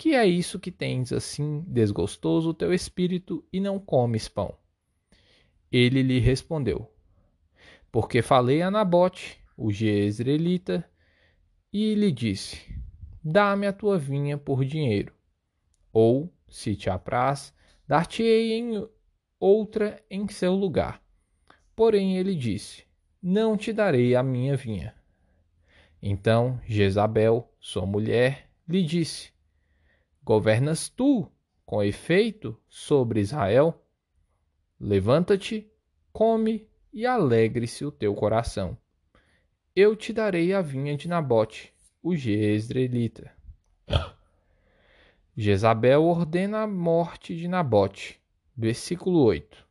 que 0.03 0.15
é 0.15 0.25
isso 0.25 0.59
que 0.59 0.69
tens 0.69 1.13
assim 1.13 1.63
desgostoso 1.65 2.49
o 2.49 2.53
teu 2.53 2.73
espírito 2.73 3.41
e 3.53 3.59
não 3.59 3.79
comes 3.79 4.27
pão? 4.27 4.53
Ele 5.71 6.01
lhe 6.01 6.19
respondeu: 6.19 6.91
Porque 7.89 8.21
falei 8.21 8.61
a 8.61 8.69
Nabote, 8.69 9.39
o 9.55 9.71
Jezreelita, 9.71 10.85
e 11.71 11.95
lhe 11.95 12.11
disse: 12.11 12.59
Dá-me 13.23 13.65
a 13.65 13.71
tua 13.71 13.97
vinha 13.97 14.37
por 14.37 14.65
dinheiro, 14.65 15.13
ou, 15.93 16.29
se 16.49 16.75
te 16.75 16.89
apraz, 16.89 17.53
dar-te-ei 17.87 18.53
em 18.53 18.87
outra 19.39 20.01
em 20.09 20.27
seu 20.27 20.53
lugar. 20.53 21.03
Porém 21.75 22.17
ele 22.17 22.35
disse: 22.35 22.85
Não 23.21 23.57
te 23.57 23.73
darei 23.73 24.15
a 24.15 24.23
minha 24.23 24.55
vinha. 24.55 24.95
Então 26.01 26.59
Jezabel, 26.65 27.51
sua 27.59 27.85
mulher, 27.85 28.49
lhe 28.67 28.83
disse: 28.83 29.31
Governas 30.23 30.89
tu, 30.89 31.29
com 31.65 31.83
efeito, 31.83 32.57
sobre 32.69 33.19
Israel? 33.19 33.83
Levanta-te, 34.79 35.69
come 36.11 36.67
e 36.91 37.05
alegre-se 37.05 37.83
o 37.85 37.91
teu 37.91 38.13
coração. 38.13 38.77
Eu 39.75 39.95
te 39.95 40.13
darei 40.13 40.53
a 40.53 40.61
vinha 40.61 40.95
de 40.95 41.07
Nabote, 41.07 41.73
o 42.01 42.15
Jezreelita. 42.15 43.31
Jezabel 45.35 46.03
ordena 46.03 46.61
a 46.61 46.67
morte 46.67 47.35
de 47.35 47.47
Nabote. 47.47 48.21
Versículo 48.55 49.23
8. 49.23 49.67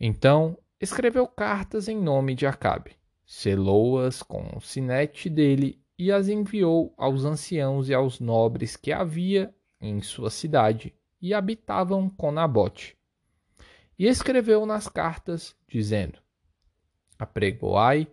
Então 0.00 0.58
escreveu 0.80 1.24
cartas 1.28 1.86
em 1.86 1.96
nome 1.96 2.34
de 2.34 2.46
Acabe, 2.46 2.96
selou-as 3.24 4.24
com 4.24 4.56
o 4.56 4.60
sinete 4.60 5.30
dele 5.30 5.80
e 5.96 6.10
as 6.10 6.28
enviou 6.28 6.92
aos 6.96 7.24
anciãos 7.24 7.88
e 7.88 7.94
aos 7.94 8.18
nobres 8.18 8.76
que 8.76 8.90
havia 8.90 9.54
em 9.80 10.02
sua 10.02 10.30
cidade 10.30 10.92
e 11.22 11.32
habitavam 11.32 12.10
com 12.10 12.32
Nabote. 12.32 12.98
E 13.96 14.06
escreveu 14.06 14.66
nas 14.66 14.88
cartas, 14.88 15.54
dizendo: 15.68 16.18
Apregoai 17.16 18.08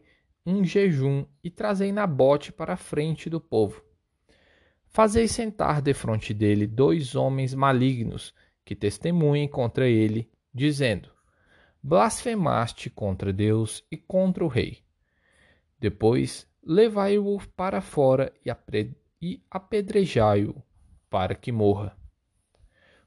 um 0.46 0.63
jejum 0.63 1.25
e 1.44 1.50
trazei 1.50 1.91
Nabote 1.91 2.51
para 2.51 2.74
a 2.74 2.77
frente 2.77 3.27
do 3.27 3.41
povo. 3.41 3.84
Fazei 4.95 5.27
sentar 5.27 5.81
defronte 5.81 6.33
dele 6.33 6.65
dois 6.65 7.17
homens 7.17 7.53
malignos 7.53 8.33
que 8.63 8.73
testemunhem 8.73 9.45
contra 9.45 9.89
ele, 9.89 10.31
dizendo: 10.53 11.09
Blasfemaste 11.83 12.89
contra 12.89 13.33
Deus 13.33 13.83
e 13.91 13.97
contra 13.97 14.45
o 14.45 14.47
rei. 14.47 14.77
Depois 15.77 16.47
levai-o 16.63 17.37
para 17.57 17.81
fora 17.81 18.31
e 19.21 19.41
apedrejai-o, 19.51 20.63
para 21.09 21.35
que 21.35 21.51
morra. 21.51 21.93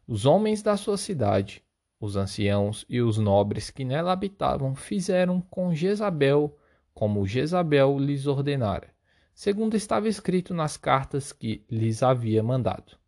Os 0.07 0.27
homens 0.27 0.63
da 0.63 0.77
sua 0.77 0.99
cidade, 0.99 1.65
os 1.99 2.17
anciãos 2.17 2.85
e 2.87 3.01
os 3.01 3.17
nobres 3.17 3.71
que 3.71 3.83
nela 3.83 4.13
habitavam, 4.13 4.75
fizeram 4.75 5.41
com 5.41 5.75
Jezabel 5.75 6.55
como 6.93 7.27
Jezabel 7.27 7.99
lhes 7.99 8.27
ordenara, 8.27 8.93
segundo 9.39 9.77
estava 9.77 10.09
escrito 10.09 10.53
nas 10.53 10.77
cartas 10.77 11.33
que 11.33 11.65
lhes 11.71 12.03
havia 12.03 12.43
mandado. 12.43 12.99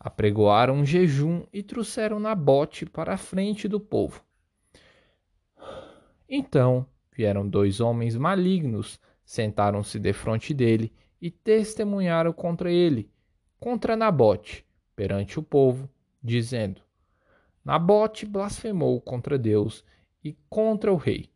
apregoaram 0.00 0.74
um 0.74 0.84
jejum 0.84 1.46
e 1.52 1.62
trouxeram 1.62 2.18
Nabote 2.18 2.84
para 2.84 3.14
a 3.14 3.16
frente 3.16 3.68
do 3.68 3.78
povo. 3.78 4.20
Então 6.28 6.84
vieram 7.16 7.48
dois 7.48 7.78
homens 7.78 8.16
malignos, 8.16 8.98
sentaram-se 9.24 10.00
defronte 10.00 10.52
dele 10.52 10.92
e 11.20 11.30
testemunharam 11.30 12.32
contra 12.32 12.72
ele, 12.72 13.08
contra 13.60 13.94
Nabote, 13.94 14.66
perante 14.96 15.38
o 15.38 15.42
povo, 15.42 15.88
dizendo: 16.20 16.82
Nabote 17.64 18.26
blasfemou 18.26 19.00
contra 19.00 19.38
Deus 19.38 19.84
e 20.24 20.36
contra 20.50 20.92
o 20.92 20.96
rei. 20.96 21.31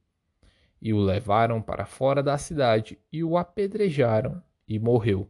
E 0.86 0.94
o 0.94 1.00
levaram 1.00 1.60
para 1.60 1.84
fora 1.84 2.22
da 2.22 2.38
cidade 2.38 2.96
e 3.12 3.24
o 3.24 3.36
apedrejaram 3.36 4.40
e 4.68 4.78
morreu. 4.78 5.28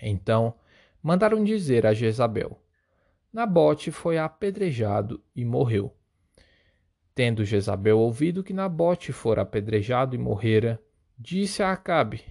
Então 0.00 0.54
mandaram 1.02 1.44
dizer 1.44 1.84
a 1.84 1.92
Jezabel: 1.92 2.58
Nabote 3.30 3.90
foi 3.90 4.16
apedrejado 4.16 5.22
e 5.36 5.44
morreu. 5.44 5.94
Tendo 7.14 7.44
Jezabel 7.44 7.98
ouvido 7.98 8.42
que 8.42 8.54
Nabote 8.54 9.12
fora 9.12 9.42
apedrejado 9.42 10.16
e 10.16 10.18
morrera, 10.18 10.82
disse 11.18 11.62
a 11.62 11.70
Acabe: 11.70 12.24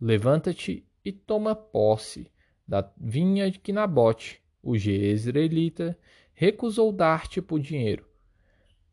Levanta-te 0.00 0.88
e 1.04 1.12
toma 1.12 1.54
posse 1.54 2.32
da 2.66 2.90
vinha 2.96 3.52
que 3.52 3.70
Nabote, 3.70 4.42
o 4.62 4.78
jezreelita, 4.78 5.94
recusou 6.32 6.90
dar-te 6.90 7.42
por 7.42 7.60
dinheiro, 7.60 8.08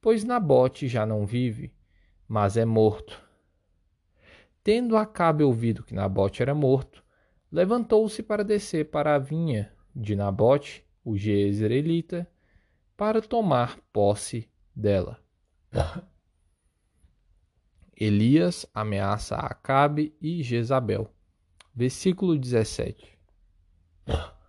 pois 0.02 0.26
Nabote 0.26 0.90
já 0.90 1.06
não 1.06 1.26
vive, 1.26 1.72
mas 2.32 2.56
é 2.56 2.64
morto. 2.64 3.22
Tendo 4.64 4.96
Acabe 4.96 5.44
ouvido 5.44 5.84
que 5.84 5.94
Nabote 5.94 6.42
era 6.42 6.56
morto, 6.56 7.04
levantou-se 7.52 8.24
para 8.24 8.42
descer 8.42 8.90
para 8.90 9.16
a 9.16 9.20
vinha 9.20 9.70
de 9.94 10.16
Nabote, 10.16 10.88
o 11.04 11.18
jezreelita, 11.18 12.26
para 12.96 13.22
tomar 13.22 13.78
posse 13.92 14.50
dela. 14.74 15.22
Elias 18.00 18.66
ameaça 18.74 19.36
Acabe 19.36 20.16
e 20.22 20.42
Jezabel. 20.42 21.14
Versículo 21.76 22.38
17. 22.38 23.20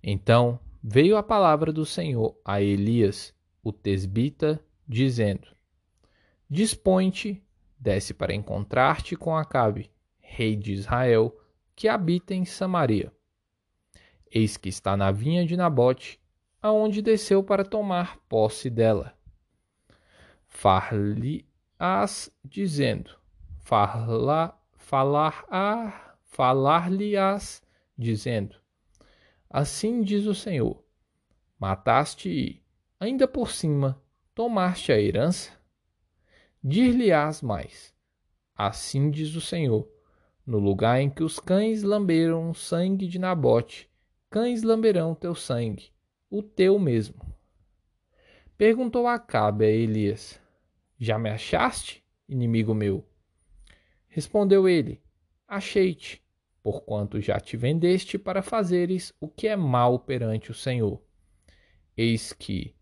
Então 0.00 0.60
veio 0.80 1.16
a 1.16 1.24
palavra 1.24 1.72
do 1.72 1.84
Senhor 1.84 2.40
a 2.44 2.62
Elias, 2.62 3.34
o 3.64 3.72
tesbita, 3.72 4.64
dizendo: 4.86 5.57
Dispõe-te, 6.50 7.42
desce 7.78 8.14
para 8.14 8.34
encontrar-te 8.34 9.16
com 9.16 9.36
Acabe, 9.36 9.90
rei 10.18 10.56
de 10.56 10.72
Israel, 10.72 11.38
que 11.76 11.88
habita 11.88 12.34
em 12.34 12.44
Samaria. 12.44 13.12
Eis 14.30 14.56
que 14.56 14.68
está 14.68 14.96
na 14.96 15.10
vinha 15.10 15.44
de 15.44 15.56
Nabote, 15.56 16.20
aonde 16.60 17.02
desceu 17.02 17.42
para 17.42 17.64
tomar 17.64 18.18
posse 18.28 18.68
dela. 18.68 19.14
Far-lhe-ás 20.46 22.30
dizendo, 22.44 23.18
falar, 23.60 24.58
falar, 24.76 26.18
falar-lhe-ás 26.24 27.62
dizendo, 27.96 28.56
Assim 29.50 30.02
diz 30.02 30.26
o 30.26 30.34
Senhor: 30.34 30.84
Mataste 31.58 32.28
e, 32.28 32.62
ainda 33.00 33.26
por 33.26 33.50
cima, 33.50 34.02
tomaste 34.34 34.92
a 34.92 35.00
herança? 35.00 35.57
Dir-lhe-ás 36.62 37.42
mais: 37.42 37.94
Assim 38.54 39.10
diz 39.10 39.34
o 39.34 39.40
Senhor: 39.40 39.88
No 40.46 40.58
lugar 40.58 41.00
em 41.00 41.08
que 41.08 41.22
os 41.22 41.38
cães 41.38 41.82
lamberam 41.82 42.50
o 42.50 42.54
sangue 42.54 43.06
de 43.06 43.18
Nabote, 43.18 43.90
cães 44.30 44.62
lamberão 44.62 45.14
teu 45.14 45.34
sangue, 45.34 45.92
o 46.30 46.42
teu 46.42 46.78
mesmo. 46.78 47.20
Perguntou 48.56 49.06
Acabe 49.06 49.64
a 49.64 49.70
Elias: 49.70 50.40
Já 50.98 51.18
me 51.18 51.30
achaste, 51.30 52.04
inimigo 52.28 52.74
meu? 52.74 53.06
Respondeu 54.08 54.68
ele: 54.68 55.02
Achei-te 55.46 56.22
porquanto 56.62 57.18
já 57.18 57.40
te 57.40 57.56
vendeste 57.56 58.18
para 58.18 58.42
fazeres 58.42 59.14
o 59.18 59.26
que 59.26 59.48
é 59.48 59.56
mal 59.56 59.98
perante 59.98 60.50
o 60.50 60.54
Senhor. 60.54 61.02
Eis 61.96 62.34
que 62.34 62.74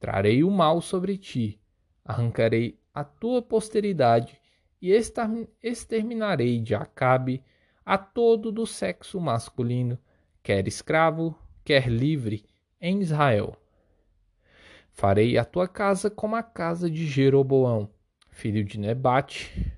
trarei 0.00 0.42
o 0.42 0.50
mal 0.50 0.80
sobre 0.80 1.18
ti, 1.18 1.60
arrancarei 2.02 2.80
a 2.94 3.02
tua 3.02 3.42
posteridade 3.42 4.40
e 4.80 4.92
exterminarei 5.62 6.60
de 6.60 6.74
Acabe 6.74 7.42
a 7.84 7.98
todo 7.98 8.52
do 8.52 8.66
sexo 8.66 9.20
masculino, 9.20 9.98
quer 10.42 10.68
escravo, 10.68 11.36
quer 11.64 11.88
livre, 11.88 12.44
em 12.80 13.00
Israel. 13.00 13.56
Farei 14.92 15.36
a 15.36 15.44
tua 15.44 15.66
casa 15.66 16.08
como 16.08 16.36
a 16.36 16.42
casa 16.42 16.88
de 16.88 17.06
Jeroboão, 17.06 17.90
filho 18.30 18.64
de 18.64 18.78
Nebate, 18.78 19.72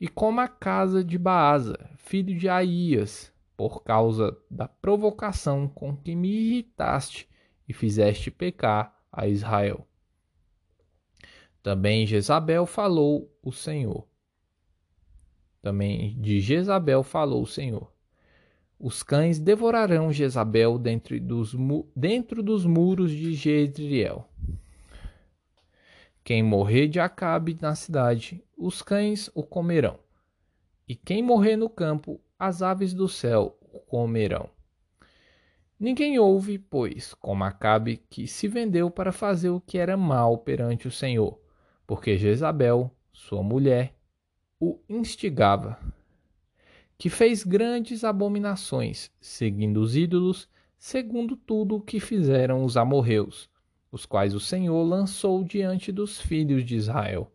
e 0.00 0.08
como 0.08 0.40
a 0.40 0.48
casa 0.48 1.04
de 1.04 1.18
Baasa, 1.18 1.90
filho 1.96 2.36
de 2.38 2.48
Aías, 2.48 3.32
por 3.56 3.82
causa 3.82 4.36
da 4.50 4.68
provocação 4.68 5.68
com 5.68 5.96
que 5.96 6.14
me 6.14 6.28
irritaste 6.28 7.28
e 7.68 7.72
fizeste 7.72 8.30
pecar 8.30 8.94
a 9.10 9.26
Israel. 9.26 9.86
Também 11.66 12.06
Jezabel 12.06 12.64
falou 12.64 13.28
o 13.42 13.50
Senhor. 13.50 14.06
Também 15.60 16.16
de 16.20 16.40
Jezabel 16.40 17.02
falou 17.02 17.42
o 17.42 17.46
Senhor. 17.46 17.92
Os 18.78 19.02
cães 19.02 19.40
devorarão 19.40 20.12
Jezabel 20.12 20.78
dentro 20.78 21.18
dos, 21.18 21.56
dentro 21.96 22.40
dos 22.40 22.64
muros 22.64 23.10
de 23.10 23.34
Jezreel. 23.34 24.24
Quem 26.22 26.40
morrer 26.40 26.86
de 26.86 27.00
Acabe 27.00 27.58
na 27.60 27.74
cidade, 27.74 28.44
os 28.56 28.80
cães 28.80 29.28
o 29.34 29.42
comerão. 29.42 29.98
E 30.86 30.94
quem 30.94 31.20
morrer 31.20 31.56
no 31.56 31.68
campo, 31.68 32.20
as 32.38 32.62
aves 32.62 32.94
do 32.94 33.08
céu 33.08 33.58
o 33.60 33.80
comerão. 33.80 34.48
Ninguém 35.80 36.16
ouve, 36.16 36.60
pois, 36.60 37.12
como 37.14 37.42
Acabe, 37.42 37.96
que 38.08 38.28
se 38.28 38.46
vendeu 38.46 38.88
para 38.88 39.10
fazer 39.10 39.50
o 39.50 39.60
que 39.60 39.78
era 39.78 39.96
mal 39.96 40.38
perante 40.38 40.86
o 40.86 40.92
Senhor, 40.92 41.44
porque 41.86 42.16
Jezabel, 42.16 42.90
sua 43.12 43.42
mulher, 43.42 43.94
o 44.58 44.78
instigava, 44.88 45.78
que 46.98 47.10
fez 47.10 47.44
grandes 47.44 48.04
abominações, 48.04 49.10
seguindo 49.20 49.80
os 49.80 49.96
ídolos, 49.96 50.48
segundo 50.78 51.36
tudo 51.36 51.76
o 51.76 51.80
que 51.80 52.00
fizeram 52.00 52.64
os 52.64 52.76
amorreus, 52.76 53.48
os 53.92 54.06
quais 54.06 54.34
o 54.34 54.40
Senhor 54.40 54.82
lançou 54.82 55.44
diante 55.44 55.92
dos 55.92 56.20
filhos 56.20 56.64
de 56.64 56.76
Israel. 56.76 57.30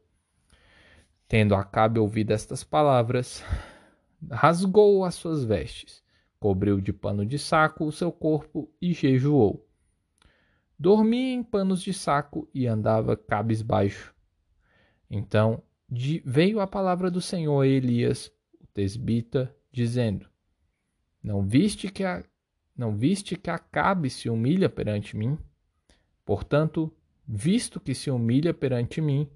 Tendo 1.27 1.55
Acabe 1.55 1.99
ouvido 1.99 2.31
estas 2.31 2.63
palavras, 2.63 3.43
rasgou 4.29 5.05
as 5.05 5.15
suas 5.15 5.43
vestes, 5.43 6.03
cobriu 6.39 6.81
de 6.81 6.91
pano 6.91 7.25
de 7.25 7.39
saco 7.39 7.85
o 7.85 7.91
seu 7.91 8.11
corpo 8.11 8.69
e 8.81 8.93
jejuou. 8.93 9.65
Dormia 10.77 11.33
em 11.33 11.43
panos 11.43 11.83
de 11.83 11.93
saco 11.93 12.49
e 12.53 12.65
andava 12.65 13.15
cabisbaixo. 13.15 14.13
Então 15.13 15.61
veio 16.23 16.61
a 16.61 16.65
palavra 16.65 17.11
do 17.11 17.19
Senhor 17.19 17.59
a 17.59 17.67
Elias, 17.67 18.31
o 18.61 18.65
tesbita, 18.67 19.53
dizendo: 19.69 20.25
Não 21.21 21.45
viste 21.45 21.91
que 21.91 22.05
a, 22.05 22.23
não 22.77 22.95
viste 22.95 23.35
que 23.35 23.49
Acabe 23.49 24.09
se 24.09 24.29
humilha 24.29 24.69
perante 24.69 25.17
mim? 25.17 25.37
Portanto, 26.23 26.95
visto 27.27 27.77
que 27.77 27.93
se 27.93 28.09
humilha 28.09 28.53
perante 28.53 29.01
mim, 29.01 29.29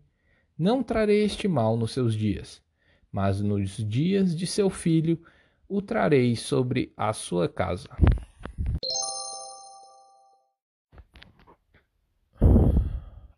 não 0.57 0.81
trarei 0.81 1.25
este 1.25 1.45
mal 1.45 1.75
nos 1.75 1.91
seus 1.91 2.15
dias, 2.15 2.63
mas 3.11 3.41
nos 3.41 3.75
dias 3.77 4.33
de 4.33 4.47
seu 4.47 4.69
filho 4.69 5.21
o 5.67 5.81
trarei 5.81 6.37
sobre 6.37 6.93
a 6.95 7.11
sua 7.11 7.49
casa. 7.49 7.89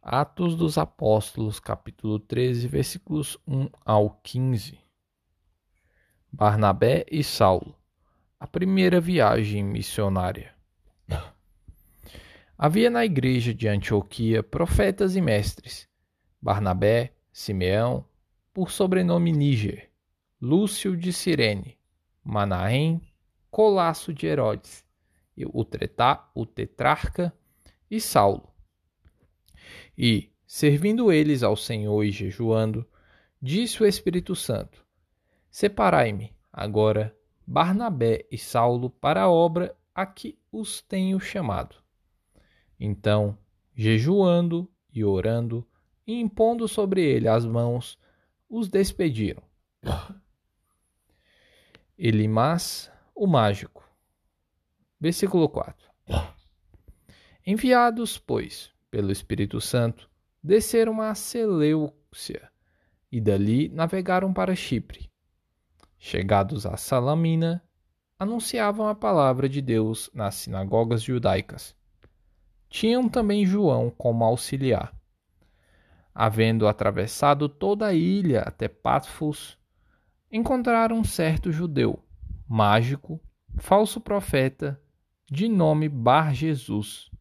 Atos 0.10 0.56
dos 0.56 0.78
Apóstolos, 0.78 1.60
capítulo 1.60 2.18
13, 2.18 2.66
versículos 2.70 3.38
1 3.46 3.68
ao 3.84 4.12
15. 4.24 4.80
Barnabé 6.32 7.06
e 7.12 7.22
Saulo. 7.22 7.76
A 8.40 8.48
primeira 8.48 9.02
viagem 9.02 9.66
missionária. 9.66 10.56
Havia 12.58 12.90
na 12.90 13.04
igreja 13.04 13.54
de 13.54 13.68
Antioquia 13.68 14.42
profetas 14.42 15.18
e 15.18 15.20
mestres: 15.20 15.90
Barnabé, 16.42 17.14
Simeão, 17.34 18.06
por 18.54 18.72
sobrenome 18.72 19.34
Níger, 19.34 19.92
Lúcio 20.42 20.96
de 20.96 21.12
Cirene, 21.12 21.78
Manaém, 22.24 23.02
Colasso 23.52 24.14
de 24.14 24.26
Herodes, 24.26 24.86
o, 25.54 25.66
tretá, 25.66 26.32
o 26.34 26.46
tetrarca 26.46 27.34
e 27.92 28.00
Saulo. 28.00 28.56
E, 29.98 30.30
servindo 30.46 31.12
eles 31.12 31.42
ao 31.42 31.56
Senhor 31.56 32.04
e 32.04 32.12
jejuando, 32.12 32.86
disse 33.42 33.82
o 33.82 33.86
Espírito 33.86 34.36
Santo: 34.36 34.86
Separai-me 35.50 36.36
agora 36.54 37.18
Barnabé 37.46 38.26
e 38.32 38.38
Saulo 38.38 38.90
para 38.90 39.24
a 39.24 39.30
obra 39.30 39.76
a 39.96 40.06
que 40.06 40.38
os 40.52 40.82
tenho 40.82 41.20
chamado. 41.20 41.76
Então, 42.80 43.38
jejuando 43.74 44.70
e 44.94 45.04
orando, 45.04 45.68
e 46.06 46.20
impondo 46.20 46.68
sobre 46.68 47.02
ele 47.02 47.28
as 47.28 47.46
mãos, 47.46 48.00
os 48.48 48.70
despediram. 48.70 49.42
Elimas, 51.98 52.92
o 53.16 53.26
mágico. 53.26 53.84
Versículo 55.00 55.50
4. 55.50 55.90
Enviados, 57.46 58.18
pois, 58.18 58.72
pelo 58.90 59.12
Espírito 59.12 59.60
Santo, 59.60 60.10
desceram 60.44 61.02
a 61.02 61.14
Seleucia 61.14 62.50
e 63.12 63.20
dali 63.20 63.70
navegaram 63.70 64.34
para 64.34 64.56
Chipre. 64.56 65.10
Chegados 65.98 66.66
a 66.66 66.78
Salamina, 66.78 67.64
anunciavam 68.20 68.88
a 68.88 68.96
palavra 68.96 69.48
de 69.48 69.62
Deus 69.62 70.10
nas 70.14 70.36
sinagogas 70.36 71.02
judaicas. 71.02 71.76
Tinham 72.70 73.08
também 73.08 73.46
João 73.46 73.90
como 73.90 74.24
auxiliar. 74.24 74.94
Havendo 76.14 76.68
atravessado 76.68 77.48
toda 77.48 77.88
a 77.88 77.94
ilha 77.94 78.42
até 78.42 78.68
Patfos, 78.68 79.58
encontraram 80.32 80.98
um 80.98 81.04
certo 81.04 81.52
judeu, 81.52 82.04
mágico, 82.48 83.22
falso 83.58 84.02
profeta, 84.02 84.82
de 85.30 85.48
nome 85.48 85.88
Bar 85.88 86.34
Jesus, 86.34 87.12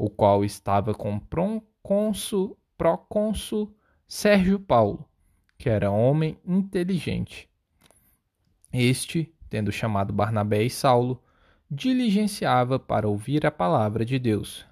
o 0.00 0.08
qual 0.08 0.42
estava 0.42 0.94
com 0.94 1.18
procônsul, 1.18 2.58
procônsul 2.78 3.76
Sérgio 4.08 4.58
Paulo, 4.58 5.06
que 5.58 5.68
era 5.68 5.90
homem 5.90 6.38
inteligente. 6.42 7.50
Este, 8.72 9.30
tendo 9.50 9.70
chamado 9.70 10.10
Barnabé 10.10 10.62
e 10.62 10.70
Saulo, 10.70 11.22
diligenciava 11.70 12.78
para 12.78 13.06
ouvir 13.06 13.44
a 13.44 13.50
palavra 13.50 14.02
de 14.02 14.18
Deus. 14.18 14.66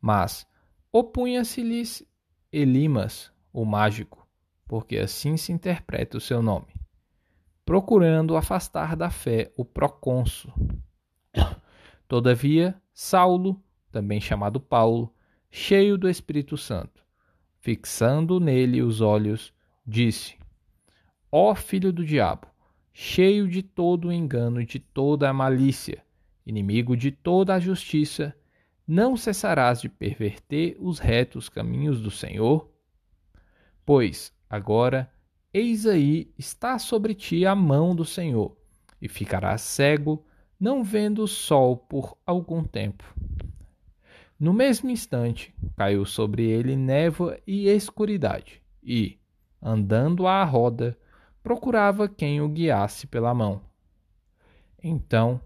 Mas 0.00 0.46
opunha-se-lhes 0.92 2.06
Elimas, 2.52 3.32
o 3.52 3.64
mágico, 3.64 4.24
porque 4.68 4.96
assim 4.98 5.36
se 5.36 5.50
interpreta 5.50 6.18
o 6.18 6.20
seu 6.20 6.40
nome, 6.40 6.72
procurando 7.64 8.36
afastar 8.36 8.94
da 8.94 9.10
fé 9.10 9.52
o 9.56 9.64
procônsul. 9.64 10.52
Todavia, 12.06 12.80
Saulo, 12.94 13.60
também 13.90 14.20
chamado 14.20 14.60
Paulo, 14.60 15.12
cheio 15.50 15.98
do 15.98 16.08
Espírito 16.08 16.56
Santo, 16.56 17.04
fixando 17.58 18.38
nele 18.38 18.82
os 18.82 19.00
olhos, 19.00 19.52
disse: 19.86 20.36
Ó 21.30 21.54
filho 21.54 21.92
do 21.92 22.04
diabo, 22.04 22.46
cheio 22.92 23.48
de 23.48 23.62
todo 23.62 24.08
o 24.08 24.12
engano 24.12 24.60
e 24.60 24.66
de 24.66 24.78
toda 24.78 25.28
a 25.28 25.32
malícia, 25.32 26.04
inimigo 26.46 26.96
de 26.96 27.10
toda 27.10 27.54
a 27.54 27.60
justiça, 27.60 28.34
não 28.86 29.16
cessarás 29.16 29.80
de 29.80 29.88
perverter 29.88 30.76
os 30.80 30.98
retos 30.98 31.48
caminhos 31.48 32.00
do 32.00 32.10
Senhor? 32.10 32.68
Pois, 33.84 34.32
agora, 34.48 35.12
eis 35.52 35.86
aí 35.86 36.32
está 36.38 36.78
sobre 36.78 37.14
ti 37.14 37.46
a 37.46 37.54
mão 37.54 37.94
do 37.94 38.04
Senhor, 38.04 38.56
e 39.00 39.08
ficarás 39.08 39.62
cego, 39.62 40.24
não 40.58 40.84
vendo 40.84 41.22
o 41.22 41.28
sol 41.28 41.76
por 41.76 42.18
algum 42.26 42.62
tempo. 42.62 43.04
No 44.40 44.54
mesmo 44.54 44.88
instante, 44.88 45.54
caiu 45.76 46.06
sobre 46.06 46.48
ele 46.48 46.74
névoa 46.74 47.38
e 47.46 47.68
escuridade, 47.68 48.62
e, 48.82 49.18
andando 49.60 50.26
à 50.26 50.42
roda, 50.44 50.98
procurava 51.42 52.08
quem 52.08 52.40
o 52.40 52.48
guiasse 52.48 53.06
pela 53.06 53.34
mão. 53.34 53.60
Então, 54.82 55.38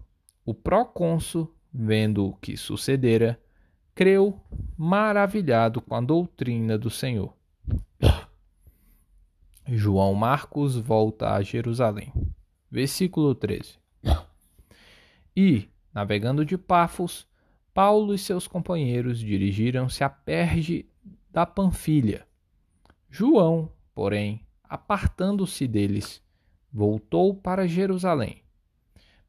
o 0.45 0.53
procônsul, 0.53 1.53
vendo 1.73 2.25
o 2.25 2.35
que 2.37 2.55
sucedera, 2.55 3.37
creu 3.93 4.39
maravilhado 4.77 5.81
com 5.81 5.93
a 5.93 5.99
doutrina 5.99 6.77
do 6.77 6.89
Senhor. 6.89 7.33
João 9.67 10.13
Marcos 10.13 10.77
volta 10.77 11.33
a 11.33 11.41
Jerusalém. 11.41 12.13
Versículo 12.71 13.35
13. 13.35 13.77
E, 15.37 15.67
navegando 15.93 16.45
de 16.45 16.57
Pafos, 16.57 17.27
Paulo 17.75 18.13
e 18.13 18.17
seus 18.17 18.47
companheiros 18.47 19.19
dirigiram-se 19.19 20.01
a 20.01 20.07
Perge 20.07 20.89
da 21.29 21.45
Panfilha. 21.45 22.25
João, 23.09 23.69
porém, 23.93 24.47
apartando-se 24.63 25.67
deles, 25.67 26.23
voltou 26.71 27.35
para 27.35 27.67
Jerusalém. 27.67 28.41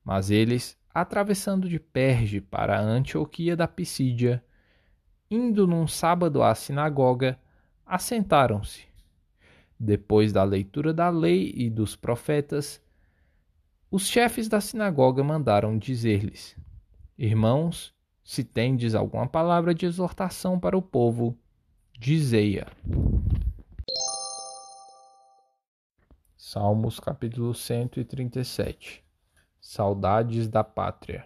Mas 0.04 0.30
eles, 0.30 0.78
atravessando 0.94 1.68
de 1.68 1.80
Perge 1.80 2.40
para 2.40 2.80
Antioquia 2.80 3.56
da 3.56 3.66
Pisídia, 3.66 4.44
indo 5.28 5.66
num 5.66 5.88
sábado 5.88 6.40
à 6.40 6.54
sinagoga, 6.54 7.36
assentaram-se. 7.84 8.86
Depois 9.76 10.32
da 10.32 10.44
leitura 10.44 10.94
da 10.94 11.08
lei 11.08 11.52
e 11.52 11.68
dos 11.68 11.96
profetas, 11.96 12.80
os 13.90 14.06
chefes 14.06 14.46
da 14.48 14.60
sinagoga 14.60 15.24
mandaram 15.24 15.76
dizer-lhes: 15.76 16.56
Irmãos, 17.18 17.95
se 18.26 18.42
tendes 18.42 18.96
alguma 18.96 19.28
palavra 19.28 19.72
de 19.72 19.86
exortação 19.86 20.58
para 20.58 20.76
o 20.76 20.82
povo, 20.82 21.38
dizei-a. 21.96 22.66
Salmos 26.36 26.98
capítulo 26.98 27.54
137 27.54 29.04
Saudades 29.60 30.48
da 30.48 30.64
Pátria 30.64 31.24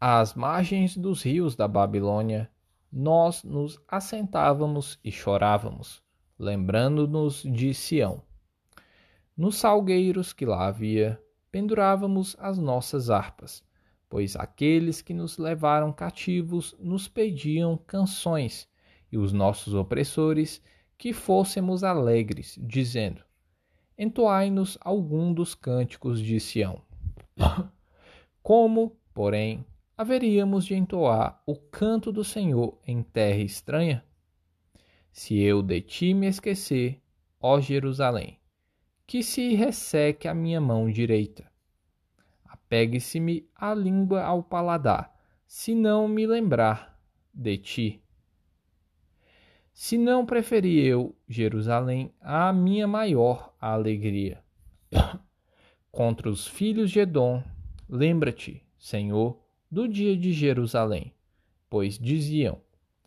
Às 0.00 0.34
margens 0.34 0.96
dos 0.96 1.22
rios 1.22 1.56
da 1.56 1.66
Babilônia, 1.66 2.48
nós 2.92 3.42
nos 3.42 3.80
assentávamos 3.88 4.96
e 5.02 5.10
chorávamos, 5.10 6.04
lembrando-nos 6.38 7.42
de 7.42 7.74
Sião. 7.74 8.22
Nos 9.36 9.56
salgueiros 9.56 10.32
que 10.32 10.46
lá 10.46 10.68
havia, 10.68 11.20
pendurávamos 11.50 12.36
as 12.38 12.56
nossas 12.58 13.10
harpas, 13.10 13.66
pois 14.08 14.36
aqueles 14.36 15.02
que 15.02 15.12
nos 15.12 15.38
levaram 15.38 15.92
cativos 15.92 16.76
nos 16.78 17.08
pediam 17.08 17.76
canções, 17.76 18.68
e 19.10 19.18
os 19.18 19.32
nossos 19.32 19.74
opressores 19.74 20.62
que 20.98 21.12
fôssemos 21.12 21.84
alegres, 21.84 22.58
dizendo: 22.60 23.22
Entoai-nos 23.98 24.76
algum 24.80 25.32
dos 25.32 25.54
cânticos 25.54 26.20
de 26.20 26.38
Sião. 26.40 26.80
Como, 28.42 28.96
porém, 29.12 29.64
haveríamos 29.96 30.64
de 30.64 30.74
entoar 30.74 31.42
o 31.46 31.56
canto 31.56 32.12
do 32.12 32.22
Senhor 32.22 32.78
em 32.86 33.02
terra 33.02 33.40
estranha? 33.40 34.04
Se 35.10 35.38
eu 35.38 35.62
de 35.62 35.80
ti 35.80 36.12
me 36.12 36.26
esquecer, 36.26 37.00
ó 37.40 37.58
Jerusalém, 37.58 38.38
que 39.06 39.22
se 39.22 39.54
resseque 39.54 40.28
a 40.28 40.34
minha 40.34 40.60
mão 40.60 40.90
direita. 40.90 41.50
Apegue-se-me 42.66 43.48
a 43.54 43.72
língua 43.72 44.24
ao 44.24 44.42
paladar, 44.42 45.14
se 45.46 45.72
não 45.72 46.08
me 46.08 46.26
lembrar 46.26 47.00
de 47.32 47.56
ti. 47.58 48.02
Se 49.72 49.96
não 49.96 50.26
preferi 50.26 50.84
eu, 50.84 51.14
Jerusalém, 51.28 52.12
a 52.20 52.52
minha 52.52 52.88
maior 52.88 53.54
alegria. 53.60 54.42
Contra 55.92 56.28
os 56.28 56.44
filhos 56.48 56.90
de 56.90 56.98
Edom, 56.98 57.40
lembra-te, 57.88 58.66
Senhor, 58.76 59.40
do 59.70 59.86
dia 59.86 60.16
de 60.16 60.32
Jerusalém, 60.32 61.14
pois 61.70 61.96
diziam: 61.96 62.60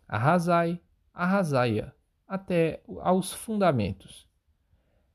Arrasai, 0.08 0.80
arrasai-a, 1.12 1.92
até 2.26 2.82
aos 3.00 3.34
fundamentos. 3.34 4.26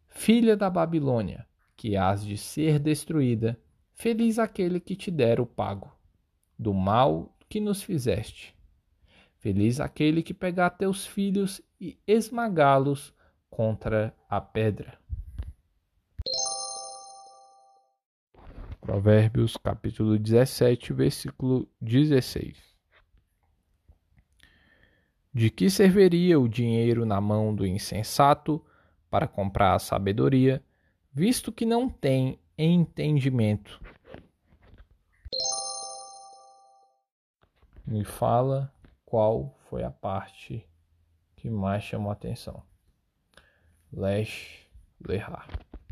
Filha 0.08 0.55
da 0.55 0.69
Babilônia, 0.69 1.47
que 1.75 1.97
hás 1.97 2.23
de 2.23 2.38
ser 2.38 2.77
destruída, 2.77 3.60
feliz 3.95 4.38
aquele 4.38 4.79
que 4.79 4.95
te 4.95 5.10
der 5.10 5.39
o 5.39 5.45
pago 5.45 5.91
do 6.60 6.73
mal 6.73 7.36
que 7.49 7.60
nos 7.60 7.81
fizeste. 7.81 8.53
Feliz 9.38 9.79
aquele 9.79 10.21
que 10.21 10.34
pegar 10.34 10.71
teus 10.71 11.05
filhos 11.05 11.62
e 11.79 11.97
esmagá-los 12.05 13.13
contra 13.49 14.15
a 14.29 14.41
pedra. 14.41 14.99
Provérbios 18.81 19.58
capítulo 19.58 20.19
17, 20.19 20.93
versículo 20.93 21.67
16. 21.81 22.58
De 25.34 25.49
que 25.49 25.69
serviria 25.69 26.39
o 26.39 26.47
dinheiro 26.47 27.05
na 27.05 27.19
mão 27.19 27.53
do 27.53 27.65
insensato 27.65 28.63
para 29.10 29.27
comprar 29.27 29.75
a 29.75 29.79
sabedoria, 29.79 30.63
visto 31.12 31.51
que 31.51 31.65
não 31.65 31.89
tem 31.89 32.39
entendimento? 32.58 33.82
Me 37.86 38.04
fala 38.04 38.74
qual 39.06 39.56
foi 39.70 39.84
a 39.84 39.91
parte 39.91 40.68
que 41.36 41.50
mais 41.50 41.84
chamou 41.84 42.10
a 42.10 42.13
atenção. 42.13 42.63
Lesh 43.91 44.68
Lehar. 45.06 45.48